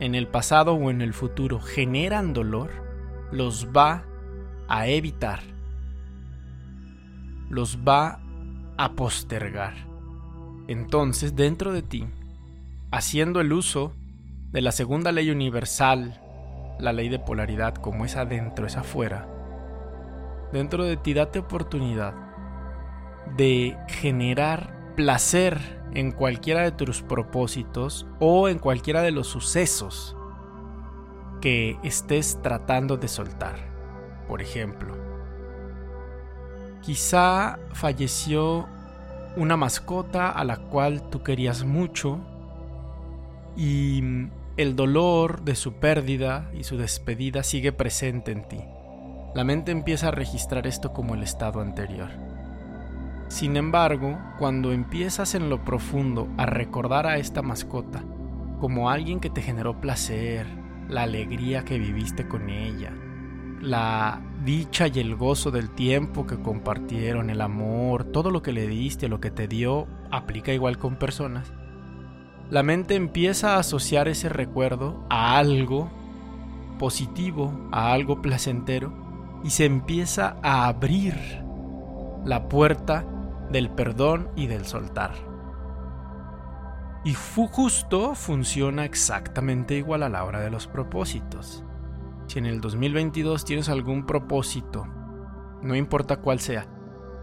en 0.00 0.16
el 0.16 0.26
pasado 0.26 0.74
o 0.74 0.90
en 0.90 1.00
el 1.00 1.14
futuro 1.14 1.60
generan 1.60 2.32
dolor, 2.32 2.70
los 3.30 3.68
va 3.68 4.04
a 4.68 4.88
evitar 4.88 5.40
los 7.50 7.80
va 7.86 8.20
a 8.78 8.92
postergar. 8.92 9.74
Entonces, 10.68 11.34
dentro 11.34 11.72
de 11.72 11.82
ti, 11.82 12.06
haciendo 12.90 13.40
el 13.40 13.52
uso 13.52 13.94
de 14.50 14.62
la 14.62 14.72
segunda 14.72 15.12
ley 15.12 15.30
universal, 15.30 16.20
la 16.78 16.92
ley 16.92 17.08
de 17.08 17.18
polaridad, 17.18 17.74
como 17.74 18.04
es 18.04 18.16
adentro, 18.16 18.66
es 18.66 18.76
afuera, 18.76 19.28
dentro 20.52 20.84
de 20.84 20.96
ti 20.96 21.14
date 21.14 21.38
oportunidad 21.38 22.14
de 23.36 23.76
generar 23.88 24.94
placer 24.96 25.58
en 25.94 26.12
cualquiera 26.12 26.62
de 26.62 26.72
tus 26.72 27.02
propósitos 27.02 28.06
o 28.18 28.48
en 28.48 28.58
cualquiera 28.58 29.02
de 29.02 29.12
los 29.12 29.28
sucesos 29.28 30.16
que 31.40 31.78
estés 31.82 32.40
tratando 32.42 32.96
de 32.96 33.08
soltar. 33.08 33.56
Por 34.28 34.42
ejemplo, 34.42 35.10
Quizá 36.82 37.58
falleció 37.72 38.66
una 39.36 39.56
mascota 39.56 40.30
a 40.30 40.44
la 40.44 40.56
cual 40.56 41.10
tú 41.10 41.22
querías 41.22 41.62
mucho 41.62 42.20
y 43.60 44.02
el 44.56 44.74
dolor 44.74 45.42
de 45.42 45.54
su 45.54 45.74
pérdida 45.74 46.50
y 46.58 46.64
su 46.64 46.78
despedida 46.78 47.42
sigue 47.42 47.72
presente 47.72 48.32
en 48.32 48.48
ti. 48.48 48.56
La 49.34 49.44
mente 49.44 49.70
empieza 49.70 50.08
a 50.08 50.12
registrar 50.12 50.66
esto 50.66 50.94
como 50.94 51.14
el 51.14 51.22
estado 51.22 51.60
anterior. 51.60 52.08
Sin 53.28 53.58
embargo, 53.58 54.18
cuando 54.38 54.72
empiezas 54.72 55.34
en 55.34 55.50
lo 55.50 55.62
profundo 55.62 56.26
a 56.38 56.46
recordar 56.46 57.06
a 57.06 57.18
esta 57.18 57.42
mascota 57.42 58.02
como 58.60 58.88
alguien 58.88 59.20
que 59.20 59.28
te 59.28 59.42
generó 59.42 59.78
placer, 59.78 60.46
la 60.88 61.02
alegría 61.02 61.62
que 61.62 61.78
viviste 61.78 62.26
con 62.26 62.48
ella, 62.48 62.94
la 63.60 64.22
dicha 64.42 64.86
y 64.88 65.00
el 65.00 65.16
gozo 65.16 65.50
del 65.50 65.68
tiempo 65.68 66.26
que 66.26 66.40
compartieron, 66.40 67.28
el 67.28 67.42
amor, 67.42 68.04
todo 68.04 68.30
lo 68.30 68.40
que 68.40 68.52
le 68.52 68.66
diste, 68.66 69.10
lo 69.10 69.20
que 69.20 69.30
te 69.30 69.48
dio, 69.48 69.86
aplica 70.10 70.50
igual 70.54 70.78
con 70.78 70.96
personas. 70.96 71.52
La 72.50 72.64
mente 72.64 72.96
empieza 72.96 73.54
a 73.54 73.60
asociar 73.60 74.08
ese 74.08 74.28
recuerdo 74.28 75.04
a 75.08 75.38
algo 75.38 75.88
positivo, 76.80 77.52
a 77.70 77.92
algo 77.92 78.20
placentero, 78.20 78.92
y 79.44 79.50
se 79.50 79.66
empieza 79.66 80.36
a 80.42 80.66
abrir 80.66 81.14
la 82.24 82.48
puerta 82.48 83.04
del 83.52 83.70
perdón 83.70 84.30
y 84.34 84.48
del 84.48 84.66
soltar. 84.66 85.12
Y 87.04 87.14
justo 87.14 88.16
funciona 88.16 88.84
exactamente 88.84 89.76
igual 89.76 90.02
a 90.02 90.08
la 90.08 90.24
hora 90.24 90.40
de 90.40 90.50
los 90.50 90.66
propósitos. 90.66 91.62
Si 92.26 92.40
en 92.40 92.46
el 92.46 92.60
2022 92.60 93.44
tienes 93.44 93.68
algún 93.68 94.06
propósito, 94.06 94.86
no 95.62 95.76
importa 95.76 96.16
cuál 96.16 96.40
sea, 96.40 96.66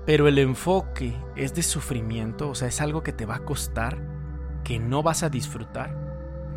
pero 0.06 0.30
el 0.30 0.40
enfoque 0.40 1.14
es 1.36 1.54
de 1.54 1.64
sufrimiento, 1.64 2.50
o 2.50 2.56
sea, 2.56 2.70
es 2.70 2.80
algo 2.80 3.04
que 3.04 3.12
te 3.12 3.26
va 3.26 3.36
a 3.36 3.46
costar, 3.46 4.17
que 4.68 4.80
no 4.80 5.02
vas 5.02 5.24
a 5.24 5.30
disfrutar, 5.30 5.96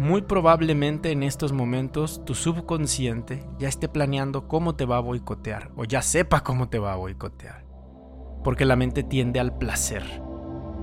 muy 0.00 0.22
probablemente 0.22 1.12
en 1.12 1.22
estos 1.22 1.52
momentos 1.52 2.24
tu 2.24 2.34
subconsciente 2.34 3.46
ya 3.56 3.68
esté 3.68 3.88
planeando 3.88 4.48
cómo 4.48 4.74
te 4.74 4.84
va 4.84 4.96
a 4.96 5.00
boicotear 5.00 5.70
o 5.76 5.84
ya 5.84 6.02
sepa 6.02 6.42
cómo 6.42 6.68
te 6.68 6.80
va 6.80 6.92
a 6.92 6.96
boicotear. 6.96 7.64
Porque 8.42 8.64
la 8.64 8.74
mente 8.74 9.04
tiende 9.04 9.38
al 9.38 9.56
placer. 9.56 10.02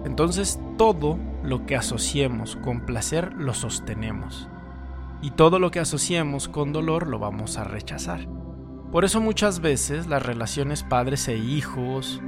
Entonces 0.05 0.57
todo 0.77 1.19
lo 1.43 1.65
que 1.65 1.75
asociemos 1.75 2.55
con 2.55 2.85
placer 2.85 3.33
lo 3.33 3.53
sostenemos 3.53 4.47
y 5.21 5.31
todo 5.31 5.59
lo 5.59 5.69
que 5.69 5.81
asociemos 5.81 6.47
con 6.47 6.71
dolor 6.71 7.07
lo 7.07 7.19
vamos 7.19 7.57
a 7.57 7.65
rechazar. 7.65 8.25
Por 8.89 9.03
eso 9.03 9.19
muchas 9.19 9.59
veces 9.59 10.07
las 10.07 10.25
relaciones 10.25 10.83
padres 10.83 11.27
e 11.27 11.35
hijos 11.35 12.21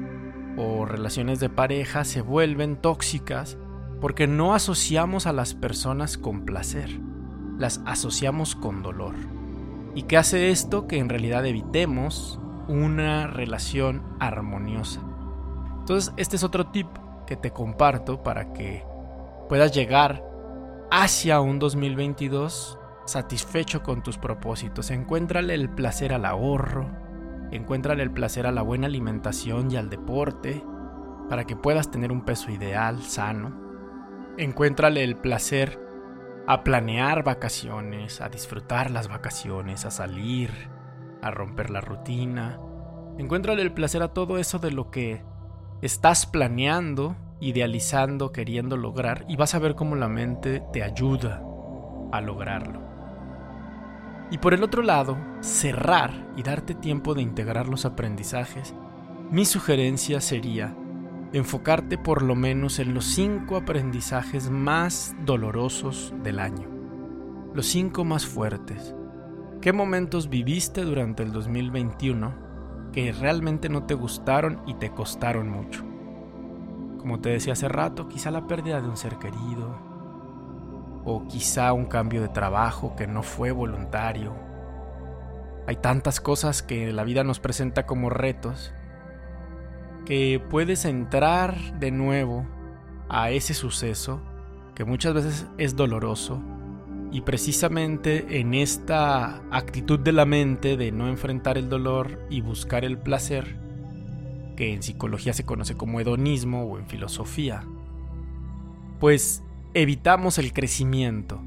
o 0.57 0.83
relaciones 0.83 1.39
de 1.39 1.47
pareja 1.47 2.03
se 2.03 2.19
vuelven 2.19 2.75
tóxicas 2.75 3.57
porque 3.99 4.27
no 4.27 4.53
asociamos 4.53 5.27
a 5.27 5.33
las 5.33 5.53
personas 5.53 6.17
con 6.17 6.45
placer, 6.45 6.99
las 7.57 7.81
asociamos 7.85 8.55
con 8.55 8.81
dolor. 8.81 9.15
¿Y 9.95 10.03
qué 10.03 10.17
hace 10.17 10.51
esto? 10.51 10.87
Que 10.87 10.99
en 10.99 11.09
realidad 11.09 11.45
evitemos 11.45 12.39
una 12.67 13.27
relación 13.27 14.03
armoniosa. 14.19 15.01
Entonces 15.79 16.13
este 16.17 16.35
es 16.35 16.43
otro 16.43 16.67
tip 16.67 16.87
que 17.25 17.35
te 17.35 17.51
comparto 17.51 18.23
para 18.23 18.53
que 18.53 18.83
puedas 19.47 19.73
llegar 19.73 20.23
hacia 20.91 21.41
un 21.41 21.59
2022 21.59 22.79
satisfecho 23.05 23.83
con 23.83 24.03
tus 24.03 24.17
propósitos. 24.17 24.91
Encuéntrale 24.91 25.55
el 25.55 25.69
placer 25.69 26.13
al 26.13 26.25
ahorro, 26.25 26.89
encuéntrale 27.51 28.03
el 28.03 28.11
placer 28.11 28.47
a 28.47 28.51
la 28.51 28.61
buena 28.61 28.87
alimentación 28.87 29.71
y 29.71 29.75
al 29.75 29.89
deporte, 29.89 30.63
para 31.27 31.45
que 31.45 31.55
puedas 31.55 31.91
tener 31.91 32.11
un 32.11 32.21
peso 32.21 32.51
ideal, 32.51 33.01
sano. 33.01 33.68
Encuéntrale 34.39 35.03
el 35.03 35.17
placer 35.17 35.77
a 36.47 36.63
planear 36.63 37.25
vacaciones, 37.25 38.21
a 38.21 38.29
disfrutar 38.29 38.89
las 38.89 39.09
vacaciones, 39.09 39.83
a 39.83 39.91
salir, 39.91 40.49
a 41.21 41.29
romper 41.29 41.69
la 41.69 41.81
rutina. 41.81 42.57
Encuéntrale 43.17 43.61
el 43.61 43.73
placer 43.73 44.01
a 44.01 44.13
todo 44.13 44.37
eso 44.37 44.57
de 44.57 44.71
lo 44.71 44.91
que 44.91 45.25
estás 45.81 46.25
planeando, 46.25 47.17
idealizando, 47.41 48.31
queriendo 48.31 48.77
lograr 48.77 49.25
y 49.27 49.35
vas 49.35 49.55
a 49.55 49.59
ver 49.59 49.75
cómo 49.75 49.97
la 49.97 50.07
mente 50.07 50.63
te 50.71 50.83
ayuda 50.83 51.43
a 52.13 52.21
lograrlo. 52.21 52.79
Y 54.31 54.37
por 54.37 54.53
el 54.53 54.63
otro 54.63 54.83
lado, 54.83 55.17
cerrar 55.41 56.13
y 56.37 56.43
darte 56.43 56.75
tiempo 56.75 57.13
de 57.13 57.23
integrar 57.23 57.67
los 57.67 57.83
aprendizajes, 57.83 58.73
mi 59.31 59.43
sugerencia 59.43 60.21
sería 60.21 60.77
enfocarte 61.33 61.97
por 61.97 62.23
lo 62.23 62.35
menos 62.35 62.79
en 62.79 62.93
los 62.93 63.05
cinco 63.05 63.55
aprendizajes 63.55 64.49
más 64.49 65.15
dolorosos 65.25 66.13
del 66.23 66.39
año, 66.39 66.67
los 67.53 67.67
cinco 67.67 68.03
más 68.03 68.25
fuertes. 68.25 68.95
¿Qué 69.61 69.73
momentos 69.73 70.29
viviste 70.29 70.81
durante 70.81 71.21
el 71.21 71.31
2021 71.31 72.33
que 72.93 73.11
realmente 73.11 73.69
no 73.69 73.83
te 73.83 73.93
gustaron 73.93 74.61
y 74.65 74.73
te 74.75 74.89
costaron 74.89 75.49
mucho? 75.49 75.83
Como 76.97 77.19
te 77.19 77.29
decía 77.29 77.53
hace 77.53 77.67
rato, 77.67 78.07
quizá 78.07 78.31
la 78.31 78.47
pérdida 78.47 78.81
de 78.81 78.89
un 78.89 78.97
ser 78.97 79.17
querido, 79.17 79.89
o 81.05 81.27
quizá 81.27 81.73
un 81.73 81.85
cambio 81.85 82.21
de 82.21 82.29
trabajo 82.29 82.95
que 82.95 83.07
no 83.07 83.23
fue 83.23 83.51
voluntario. 83.51 84.33
Hay 85.67 85.75
tantas 85.75 86.19
cosas 86.19 86.63
que 86.63 86.91
la 86.91 87.03
vida 87.03 87.23
nos 87.23 87.39
presenta 87.39 87.85
como 87.85 88.09
retos 88.09 88.73
que 90.09 90.41
puedes 90.49 90.85
entrar 90.85 91.79
de 91.79 91.91
nuevo 91.91 92.43
a 93.09 93.29
ese 93.29 93.53
suceso 93.53 94.19
que 94.73 94.83
muchas 94.83 95.13
veces 95.13 95.45
es 95.59 95.75
doloroso 95.75 96.41
y 97.11 97.21
precisamente 97.21 98.39
en 98.39 98.55
esta 98.55 99.43
actitud 99.51 99.99
de 99.99 100.11
la 100.11 100.25
mente 100.25 100.77
de 100.77 100.91
no 100.91 101.09
enfrentar 101.09 101.59
el 101.59 101.69
dolor 101.69 102.25
y 102.27 102.41
buscar 102.41 102.85
el 102.85 102.97
placer, 102.97 103.55
que 104.57 104.73
en 104.73 104.81
psicología 104.81 105.33
se 105.33 105.45
conoce 105.45 105.77
como 105.77 105.99
hedonismo 105.99 106.63
o 106.63 106.79
en 106.79 106.87
filosofía, 106.87 107.61
pues 108.99 109.43
evitamos 109.75 110.39
el 110.39 110.53
crecimiento. 110.53 111.39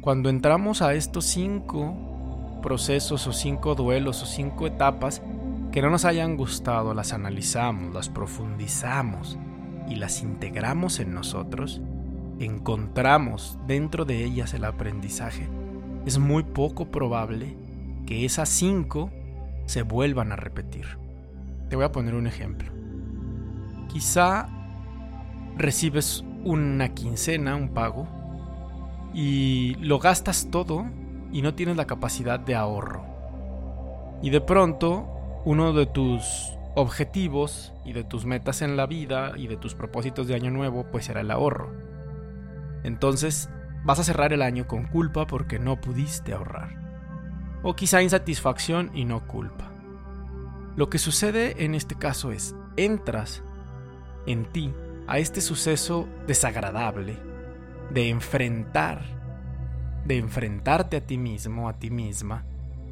Cuando 0.00 0.30
entramos 0.30 0.80
a 0.80 0.94
estos 0.94 1.24
cinco 1.24 2.60
procesos 2.62 3.26
o 3.26 3.32
cinco 3.32 3.74
duelos 3.74 4.22
o 4.22 4.26
cinco 4.26 4.68
etapas, 4.68 5.22
que 5.72 5.82
no 5.82 5.90
nos 5.90 6.04
hayan 6.04 6.36
gustado, 6.36 6.94
las 6.94 7.12
analizamos, 7.12 7.94
las 7.94 8.08
profundizamos 8.08 9.38
y 9.88 9.96
las 9.96 10.22
integramos 10.22 10.98
en 10.98 11.14
nosotros, 11.14 11.80
encontramos 12.38 13.58
dentro 13.66 14.04
de 14.04 14.24
ellas 14.24 14.54
el 14.54 14.64
aprendizaje, 14.64 15.48
es 16.06 16.18
muy 16.18 16.42
poco 16.42 16.90
probable 16.90 17.56
que 18.06 18.24
esas 18.24 18.48
cinco 18.48 19.10
se 19.66 19.82
vuelvan 19.82 20.32
a 20.32 20.36
repetir. 20.36 20.86
Te 21.68 21.76
voy 21.76 21.84
a 21.84 21.92
poner 21.92 22.14
un 22.14 22.26
ejemplo. 22.26 22.72
Quizá 23.88 24.48
recibes 25.56 26.24
una 26.42 26.94
quincena, 26.94 27.54
un 27.54 27.68
pago, 27.68 28.08
y 29.14 29.74
lo 29.76 29.98
gastas 29.98 30.48
todo 30.50 30.86
y 31.32 31.42
no 31.42 31.54
tienes 31.54 31.76
la 31.76 31.86
capacidad 31.86 32.40
de 32.40 32.54
ahorro. 32.54 33.04
Y 34.22 34.30
de 34.30 34.40
pronto 34.40 35.19
uno 35.44 35.72
de 35.72 35.86
tus 35.86 36.52
objetivos 36.74 37.72
y 37.84 37.92
de 37.92 38.04
tus 38.04 38.26
metas 38.26 38.62
en 38.62 38.76
la 38.76 38.86
vida 38.86 39.32
y 39.36 39.46
de 39.46 39.56
tus 39.56 39.74
propósitos 39.74 40.26
de 40.28 40.34
año 40.34 40.50
nuevo 40.50 40.86
pues 40.90 41.06
será 41.06 41.22
el 41.22 41.30
ahorro. 41.30 41.72
Entonces 42.84 43.48
vas 43.84 43.98
a 43.98 44.04
cerrar 44.04 44.32
el 44.32 44.42
año 44.42 44.66
con 44.66 44.86
culpa 44.86 45.26
porque 45.26 45.58
no 45.58 45.80
pudiste 45.80 46.32
ahorrar. 46.32 46.78
O 47.62 47.74
quizá 47.74 48.02
insatisfacción 48.02 48.90
y 48.94 49.04
no 49.04 49.26
culpa. 49.26 49.70
Lo 50.76 50.88
que 50.88 50.98
sucede 50.98 51.64
en 51.64 51.74
este 51.74 51.94
caso 51.94 52.32
es, 52.32 52.54
entras 52.76 53.42
en 54.26 54.44
ti 54.44 54.72
a 55.06 55.18
este 55.18 55.40
suceso 55.40 56.06
desagradable 56.26 57.18
de 57.90 58.08
enfrentar, 58.08 59.02
de 60.04 60.18
enfrentarte 60.18 60.98
a 60.98 61.06
ti 61.06 61.18
mismo, 61.18 61.68
a 61.68 61.74
ti 61.78 61.90
misma, 61.90 62.44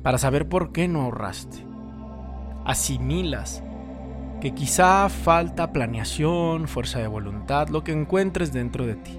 para 0.02 0.18
saber 0.18 0.48
por 0.48 0.72
qué 0.72 0.88
no 0.88 1.02
ahorraste 1.02 1.67
asimilas 2.68 3.64
que 4.40 4.54
quizá 4.54 5.08
falta 5.08 5.72
planeación, 5.72 6.68
fuerza 6.68 7.00
de 7.00 7.08
voluntad, 7.08 7.68
lo 7.70 7.82
que 7.82 7.92
encuentres 7.92 8.52
dentro 8.52 8.86
de 8.86 8.94
ti. 8.94 9.18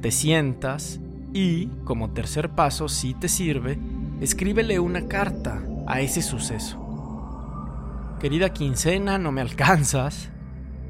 Te 0.00 0.10
sientas 0.10 1.00
y, 1.34 1.66
como 1.84 2.12
tercer 2.12 2.50
paso, 2.50 2.88
si 2.88 3.14
te 3.14 3.28
sirve, 3.28 3.78
escríbele 4.20 4.78
una 4.78 5.06
carta 5.08 5.62
a 5.86 6.00
ese 6.00 6.22
suceso. 6.22 6.78
Querida 8.20 8.52
quincena, 8.52 9.18
no 9.18 9.32
me 9.32 9.40
alcanzas, 9.40 10.30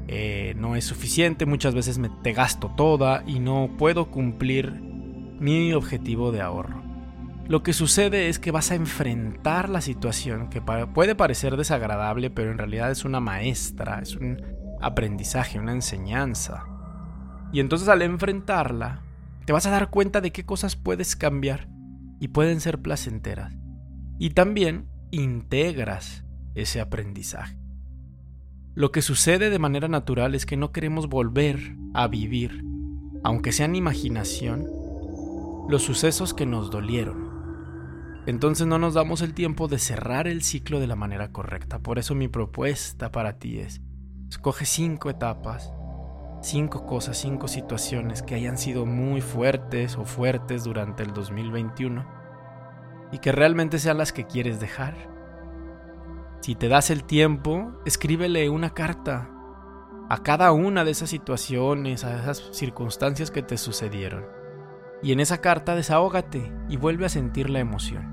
eh, 0.07 0.53
no 0.57 0.75
es 0.75 0.85
suficiente, 0.85 1.45
muchas 1.45 1.73
veces 1.73 1.97
me 1.97 2.09
te 2.09 2.33
gasto 2.33 2.71
toda 2.77 3.23
y 3.25 3.39
no 3.39 3.71
puedo 3.77 4.11
cumplir 4.11 4.71
mi 5.39 5.73
objetivo 5.73 6.31
de 6.31 6.41
ahorro. 6.41 6.82
Lo 7.47 7.61
que 7.61 7.73
sucede 7.73 8.29
es 8.29 8.39
que 8.39 8.51
vas 8.51 8.71
a 8.71 8.75
enfrentar 8.75 9.67
la 9.67 9.81
situación 9.81 10.49
que 10.49 10.61
puede 10.61 11.15
parecer 11.15 11.57
desagradable, 11.57 12.29
pero 12.29 12.51
en 12.51 12.57
realidad 12.57 12.89
es 12.89 13.03
una 13.03 13.19
maestra, 13.19 13.99
es 13.99 14.15
un 14.15 14.41
aprendizaje, 14.81 15.59
una 15.59 15.73
enseñanza. 15.73 16.63
Y 17.51 17.59
entonces 17.59 17.89
al 17.89 18.01
enfrentarla, 18.01 19.01
te 19.45 19.51
vas 19.51 19.65
a 19.65 19.71
dar 19.71 19.89
cuenta 19.89 20.21
de 20.21 20.31
qué 20.31 20.45
cosas 20.45 20.77
puedes 20.77 21.17
cambiar 21.17 21.67
y 22.21 22.29
pueden 22.29 22.61
ser 22.61 22.81
placenteras. 22.81 23.53
Y 24.19 24.29
también 24.29 24.87
integras 25.11 26.23
ese 26.55 26.79
aprendizaje. 26.79 27.57
Lo 28.73 28.91
que 28.91 29.01
sucede 29.01 29.49
de 29.49 29.59
manera 29.59 29.89
natural 29.89 30.33
es 30.33 30.45
que 30.45 30.55
no 30.55 30.71
queremos 30.71 31.09
volver 31.09 31.75
a 31.93 32.07
vivir, 32.07 32.63
aunque 33.21 33.51
sea 33.51 33.65
en 33.65 33.75
imaginación, 33.75 34.65
los 35.67 35.83
sucesos 35.83 36.33
que 36.33 36.45
nos 36.45 36.71
dolieron 36.71 37.32
entonces 38.25 38.67
no 38.67 38.79
nos 38.79 38.93
damos 38.93 39.21
el 39.21 39.33
tiempo 39.33 39.67
de 39.67 39.79
cerrar 39.79 40.27
el 40.27 40.43
ciclo 40.43 40.79
de 40.79 40.87
la 40.87 40.95
manera 40.95 41.31
correcta. 41.31 41.79
Por 41.79 41.99
eso 41.99 42.15
mi 42.15 42.27
propuesta 42.27 43.11
para 43.11 43.37
ti 43.37 43.59
es, 43.59 43.81
escoge 44.29 44.65
cinco 44.65 45.09
etapas, 45.09 45.73
cinco 46.41 46.85
cosas, 46.85 47.17
cinco 47.17 47.47
situaciones 47.47 48.23
que 48.23 48.35
hayan 48.35 48.57
sido 48.57 48.85
muy 48.85 49.21
fuertes 49.21 49.97
o 49.97 50.05
fuertes 50.05 50.63
durante 50.63 51.03
el 51.03 51.13
2021 51.13 52.05
y 53.11 53.19
que 53.19 53.31
realmente 53.31 53.77
sean 53.77 53.97
las 53.97 54.13
que 54.13 54.25
quieres 54.25 54.59
dejar. 54.59 54.95
Si 56.41 56.55
te 56.55 56.67
das 56.67 56.89
el 56.89 57.03
tiempo, 57.03 57.71
escríbele 57.85 58.49
una 58.49 58.73
carta 58.73 59.29
a 60.09 60.23
cada 60.23 60.51
una 60.51 60.83
de 60.83 60.91
esas 60.91 61.09
situaciones, 61.09 62.03
a 62.03 62.19
esas 62.19 62.49
circunstancias 62.51 63.31
que 63.31 63.41
te 63.41 63.57
sucedieron. 63.57 64.25
Y 65.01 65.11
en 65.11 65.19
esa 65.19 65.39
carta 65.39 65.75
desahógate 65.75 66.51
y 66.69 66.77
vuelve 66.77 67.05
a 67.05 67.09
sentir 67.09 67.49
la 67.49 67.59
emoción. 67.59 68.12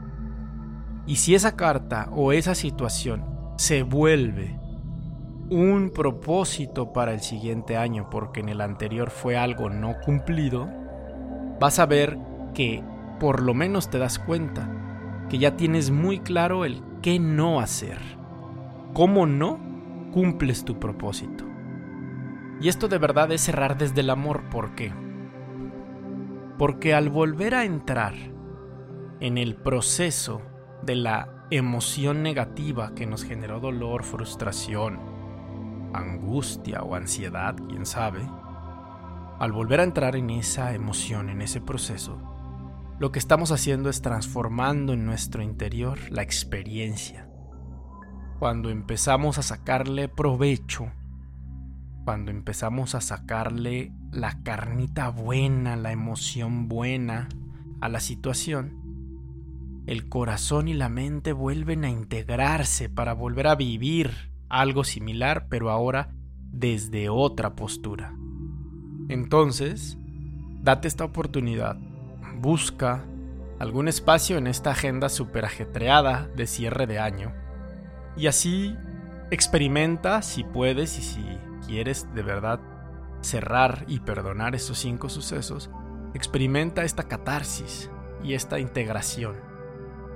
Y 1.10 1.16
si 1.16 1.34
esa 1.34 1.56
carta 1.56 2.08
o 2.12 2.30
esa 2.30 2.54
situación 2.54 3.24
se 3.56 3.82
vuelve 3.82 4.60
un 5.48 5.90
propósito 5.92 6.92
para 6.92 7.12
el 7.12 7.18
siguiente 7.18 7.76
año 7.76 8.08
porque 8.10 8.38
en 8.38 8.48
el 8.48 8.60
anterior 8.60 9.10
fue 9.10 9.36
algo 9.36 9.70
no 9.70 9.96
cumplido, 10.04 10.68
vas 11.58 11.80
a 11.80 11.86
ver 11.86 12.16
que 12.54 12.84
por 13.18 13.42
lo 13.42 13.54
menos 13.54 13.90
te 13.90 13.98
das 13.98 14.20
cuenta 14.20 15.26
que 15.28 15.38
ya 15.38 15.56
tienes 15.56 15.90
muy 15.90 16.20
claro 16.20 16.64
el 16.64 16.80
qué 17.02 17.18
no 17.18 17.58
hacer, 17.58 17.98
cómo 18.92 19.26
no 19.26 19.58
cumples 20.12 20.64
tu 20.64 20.78
propósito. 20.78 21.44
Y 22.60 22.68
esto 22.68 22.86
de 22.86 22.98
verdad 22.98 23.32
es 23.32 23.40
cerrar 23.40 23.76
desde 23.76 24.02
el 24.02 24.10
amor, 24.10 24.48
¿por 24.48 24.76
qué? 24.76 24.92
Porque 26.56 26.94
al 26.94 27.08
volver 27.08 27.56
a 27.56 27.64
entrar 27.64 28.14
en 29.18 29.38
el 29.38 29.56
proceso 29.56 30.42
de 30.90 30.96
la 30.96 31.28
emoción 31.52 32.24
negativa 32.24 32.96
que 32.96 33.06
nos 33.06 33.22
generó 33.22 33.60
dolor, 33.60 34.02
frustración, 34.02 34.98
angustia 35.94 36.82
o 36.82 36.96
ansiedad, 36.96 37.54
quién 37.68 37.86
sabe, 37.86 38.28
al 39.38 39.52
volver 39.52 39.78
a 39.78 39.84
entrar 39.84 40.16
en 40.16 40.30
esa 40.30 40.74
emoción, 40.74 41.30
en 41.30 41.42
ese 41.42 41.60
proceso, 41.60 42.20
lo 42.98 43.12
que 43.12 43.20
estamos 43.20 43.52
haciendo 43.52 43.88
es 43.88 44.02
transformando 44.02 44.92
en 44.92 45.06
nuestro 45.06 45.44
interior 45.44 45.96
la 46.10 46.22
experiencia. 46.22 47.28
Cuando 48.40 48.68
empezamos 48.68 49.38
a 49.38 49.42
sacarle 49.42 50.08
provecho, 50.08 50.90
cuando 52.04 52.32
empezamos 52.32 52.96
a 52.96 53.00
sacarle 53.00 53.92
la 54.10 54.42
carnita 54.42 55.08
buena, 55.10 55.76
la 55.76 55.92
emoción 55.92 56.66
buena 56.66 57.28
a 57.80 57.88
la 57.88 58.00
situación, 58.00 58.79
el 59.86 60.08
corazón 60.08 60.68
y 60.68 60.74
la 60.74 60.88
mente 60.88 61.32
vuelven 61.32 61.84
a 61.84 61.90
integrarse 61.90 62.88
para 62.88 63.12
volver 63.12 63.46
a 63.46 63.54
vivir 63.54 64.30
algo 64.48 64.84
similar, 64.84 65.46
pero 65.48 65.70
ahora 65.70 66.10
desde 66.52 67.08
otra 67.08 67.54
postura. 67.54 68.14
Entonces, 69.08 69.96
date 70.62 70.88
esta 70.88 71.04
oportunidad. 71.04 71.76
Busca 72.36 73.04
algún 73.58 73.88
espacio 73.88 74.38
en 74.38 74.46
esta 74.46 74.70
agenda 74.70 75.08
super 75.08 75.44
ajetreada 75.44 76.28
de 76.36 76.46
cierre 76.46 76.86
de 76.86 76.98
año. 76.98 77.32
Y 78.16 78.26
así 78.26 78.76
experimenta 79.30 80.22
si 80.22 80.44
puedes 80.44 80.98
y 80.98 81.02
si 81.02 81.24
quieres 81.66 82.12
de 82.14 82.22
verdad 82.22 82.60
cerrar 83.20 83.84
y 83.86 84.00
perdonar 84.00 84.54
estos 84.54 84.78
cinco 84.78 85.08
sucesos, 85.08 85.70
experimenta 86.14 86.84
esta 86.84 87.04
catarsis 87.04 87.90
y 88.24 88.34
esta 88.34 88.58
integración 88.58 89.49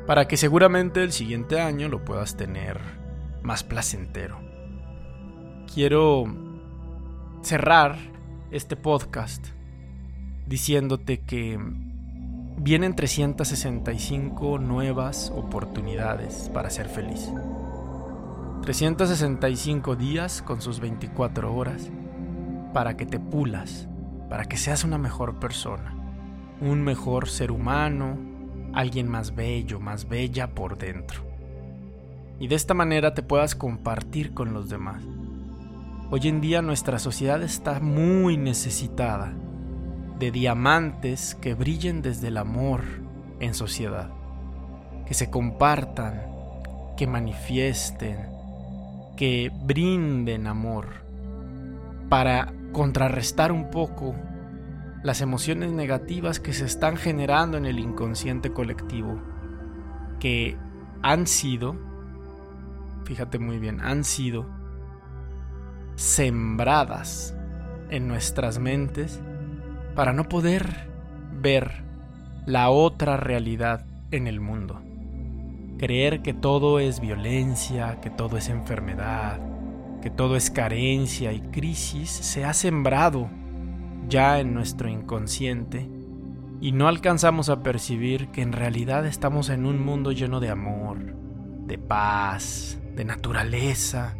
para 0.06 0.28
que 0.28 0.36
seguramente 0.36 1.02
el 1.02 1.12
siguiente 1.12 1.60
año 1.60 1.88
lo 1.88 2.04
puedas 2.04 2.36
tener 2.36 2.80
más 3.42 3.64
placentero. 3.64 4.38
Quiero 5.72 6.24
cerrar 7.42 7.96
este 8.50 8.76
podcast 8.76 9.46
diciéndote 10.46 11.20
que 11.20 11.58
vienen 12.58 12.94
365 12.94 14.58
nuevas 14.58 15.32
oportunidades 15.34 16.50
para 16.52 16.70
ser 16.70 16.88
feliz. 16.88 17.32
365 18.62 19.96
días 19.96 20.42
con 20.42 20.60
sus 20.60 20.80
24 20.80 21.54
horas 21.54 21.90
para 22.72 22.96
que 22.96 23.06
te 23.06 23.18
pulas, 23.18 23.88
para 24.28 24.44
que 24.44 24.56
seas 24.56 24.84
una 24.84 24.98
mejor 24.98 25.38
persona, 25.38 25.94
un 26.60 26.82
mejor 26.82 27.28
ser 27.28 27.50
humano, 27.50 28.33
alguien 28.74 29.08
más 29.08 29.34
bello, 29.34 29.80
más 29.80 30.08
bella 30.08 30.54
por 30.54 30.76
dentro. 30.78 31.22
Y 32.38 32.48
de 32.48 32.56
esta 32.56 32.74
manera 32.74 33.14
te 33.14 33.22
puedas 33.22 33.54
compartir 33.54 34.34
con 34.34 34.52
los 34.52 34.68
demás. 34.68 35.02
Hoy 36.10 36.28
en 36.28 36.40
día 36.40 36.62
nuestra 36.62 36.98
sociedad 36.98 37.42
está 37.42 37.80
muy 37.80 38.36
necesitada 38.36 39.32
de 40.18 40.30
diamantes 40.30 41.34
que 41.34 41.54
brillen 41.54 42.02
desde 42.02 42.28
el 42.28 42.36
amor 42.36 42.82
en 43.40 43.54
sociedad, 43.54 44.10
que 45.06 45.14
se 45.14 45.30
compartan, 45.30 46.22
que 46.96 47.06
manifiesten, 47.06 48.28
que 49.16 49.50
brinden 49.64 50.46
amor 50.46 51.04
para 52.08 52.52
contrarrestar 52.72 53.52
un 53.52 53.70
poco 53.70 54.14
las 55.04 55.20
emociones 55.20 55.70
negativas 55.70 56.40
que 56.40 56.54
se 56.54 56.64
están 56.64 56.96
generando 56.96 57.58
en 57.58 57.66
el 57.66 57.78
inconsciente 57.78 58.52
colectivo, 58.52 59.20
que 60.18 60.56
han 61.02 61.26
sido, 61.26 61.76
fíjate 63.04 63.38
muy 63.38 63.58
bien, 63.58 63.82
han 63.82 64.02
sido 64.02 64.46
sembradas 65.94 67.36
en 67.90 68.08
nuestras 68.08 68.58
mentes 68.58 69.20
para 69.94 70.14
no 70.14 70.26
poder 70.26 70.88
ver 71.38 71.84
la 72.46 72.70
otra 72.70 73.18
realidad 73.18 73.84
en 74.10 74.26
el 74.26 74.40
mundo. 74.40 74.80
Creer 75.76 76.22
que 76.22 76.32
todo 76.32 76.78
es 76.78 77.00
violencia, 77.00 78.00
que 78.00 78.08
todo 78.08 78.38
es 78.38 78.48
enfermedad, 78.48 79.38
que 80.00 80.08
todo 80.08 80.34
es 80.34 80.50
carencia 80.50 81.34
y 81.34 81.40
crisis 81.40 82.08
se 82.08 82.46
ha 82.46 82.54
sembrado 82.54 83.28
ya 84.08 84.40
en 84.40 84.54
nuestro 84.54 84.88
inconsciente 84.88 85.88
y 86.60 86.72
no 86.72 86.88
alcanzamos 86.88 87.48
a 87.48 87.62
percibir 87.62 88.28
que 88.28 88.42
en 88.42 88.52
realidad 88.52 89.06
estamos 89.06 89.50
en 89.50 89.66
un 89.66 89.84
mundo 89.84 90.12
lleno 90.12 90.40
de 90.40 90.50
amor, 90.50 91.14
de 91.66 91.78
paz, 91.78 92.80
de 92.94 93.04
naturaleza, 93.04 94.16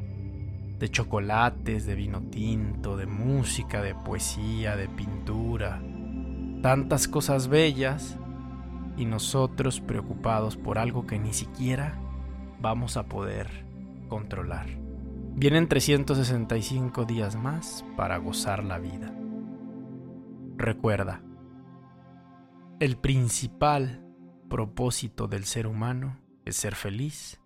de 0.78 0.88
chocolates, 0.90 1.86
de 1.86 1.94
vino 1.94 2.22
tinto, 2.22 2.96
de 2.96 3.06
música, 3.06 3.80
de 3.82 3.94
poesía, 3.94 4.76
de 4.76 4.88
pintura, 4.88 5.80
tantas 6.62 7.08
cosas 7.08 7.48
bellas 7.48 8.18
y 8.96 9.06
nosotros 9.06 9.80
preocupados 9.80 10.56
por 10.56 10.78
algo 10.78 11.06
que 11.06 11.18
ni 11.18 11.32
siquiera 11.32 11.98
vamos 12.60 12.96
a 12.96 13.04
poder 13.04 13.64
controlar. 14.08 14.66
Vienen 15.36 15.68
365 15.68 17.04
días 17.04 17.36
más 17.36 17.84
para 17.96 18.18
gozar 18.18 18.62
la 18.62 18.78
vida. 18.78 19.12
Recuerda, 20.56 21.22
el 22.80 22.96
principal 22.96 24.04
propósito 24.48 25.26
del 25.26 25.44
ser 25.44 25.66
humano 25.66 26.20
es 26.44 26.56
ser 26.56 26.74
feliz 26.74 27.40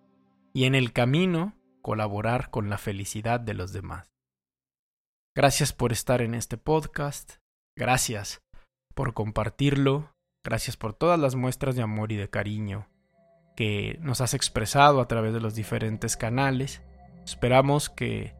y 0.53 0.65
en 0.65 0.75
el 0.75 0.93
camino 0.93 1.53
colaborar 1.81 2.49
con 2.49 2.69
la 2.69 2.77
felicidad 2.77 3.39
de 3.39 3.53
los 3.53 3.73
demás. 3.73 4.11
Gracias 5.35 5.73
por 5.73 5.91
estar 5.91 6.21
en 6.21 6.35
este 6.35 6.57
podcast, 6.57 7.37
gracias 7.75 8.41
por 8.93 9.13
compartirlo 9.13 10.13
Gracias 10.43 10.77
por 10.77 10.93
todas 10.93 11.19
las 11.19 11.35
muestras 11.35 11.75
de 11.75 11.81
amor 11.81 12.11
y 12.11 12.15
de 12.15 12.29
cariño 12.29 12.87
que 13.55 13.99
nos 14.01 14.21
has 14.21 14.33
expresado 14.33 15.01
a 15.01 15.07
través 15.07 15.33
de 15.33 15.41
los 15.41 15.53
diferentes 15.53 16.15
canales. 16.15 16.81
Esperamos 17.25 17.89
que 17.89 18.33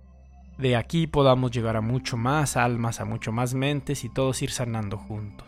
de 0.60 0.76
aquí 0.76 1.08
podamos 1.08 1.50
llegar 1.52 1.78
a 1.78 1.82
mucho 1.82 2.18
más 2.18 2.58
almas, 2.58 3.00
a 3.00 3.06
mucho 3.06 3.32
más 3.32 3.54
mentes 3.54 4.04
y 4.04 4.10
todos 4.10 4.42
ir 4.42 4.52
sanando 4.52 4.98
juntos. 4.98 5.48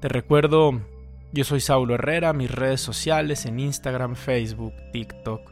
Te 0.00 0.08
recuerdo, 0.08 0.80
yo 1.32 1.42
soy 1.42 1.60
Saulo 1.60 1.96
Herrera, 1.96 2.32
mis 2.32 2.48
redes 2.48 2.80
sociales 2.80 3.44
en 3.44 3.58
Instagram, 3.58 4.14
Facebook, 4.14 4.72
TikTok, 4.92 5.50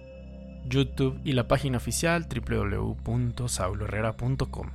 YouTube 0.65 1.21
y 1.25 1.33
la 1.33 1.49
página 1.49 1.79
oficial 1.79 2.29
www.sauloherrera.com. 2.29 4.71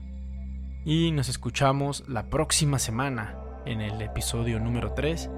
Y 0.83 1.11
nos 1.11 1.29
escuchamos 1.29 2.03
la 2.09 2.29
próxima 2.29 2.77
semana 2.77 3.37
en 3.65 3.79
el 3.79 4.01
episodio 4.01 4.59
número 4.59 4.91
3 4.95 5.29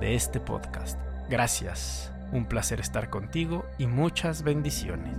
de 0.00 0.16
este 0.16 0.40
podcast. 0.40 0.98
Gracias, 1.30 2.12
un 2.32 2.46
placer 2.46 2.80
estar 2.80 3.08
contigo 3.08 3.66
y 3.78 3.86
muchas 3.86 4.42
bendiciones. 4.42 5.16